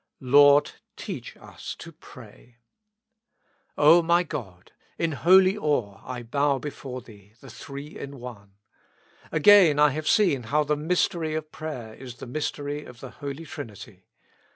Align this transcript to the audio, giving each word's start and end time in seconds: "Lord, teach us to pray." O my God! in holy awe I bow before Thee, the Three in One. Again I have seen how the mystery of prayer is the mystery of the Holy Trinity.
"Lord, 0.19 0.71
teach 0.97 1.37
us 1.37 1.75
to 1.75 1.91
pray." 1.91 2.57
O 3.77 4.01
my 4.01 4.23
God! 4.23 4.71
in 4.97 5.11
holy 5.11 5.55
awe 5.55 6.01
I 6.03 6.23
bow 6.23 6.57
before 6.57 7.01
Thee, 7.01 7.33
the 7.39 7.51
Three 7.51 7.99
in 7.99 8.19
One. 8.19 8.53
Again 9.31 9.77
I 9.77 9.91
have 9.91 10.07
seen 10.07 10.41
how 10.49 10.63
the 10.63 10.75
mystery 10.75 11.35
of 11.35 11.51
prayer 11.51 11.93
is 11.93 12.15
the 12.15 12.25
mystery 12.25 12.83
of 12.83 12.99
the 12.99 13.11
Holy 13.11 13.45
Trinity. 13.45 14.07